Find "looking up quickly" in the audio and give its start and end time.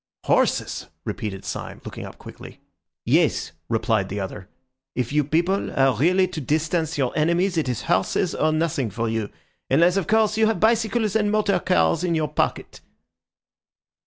1.85-2.59